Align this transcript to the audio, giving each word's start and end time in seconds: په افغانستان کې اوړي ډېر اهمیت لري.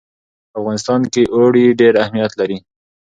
په 0.51 0.55
افغانستان 0.61 1.01
کې 1.13 1.21
اوړي 1.35 1.65
ډېر 1.79 1.93
اهمیت 2.03 2.31
لري. 2.39 2.57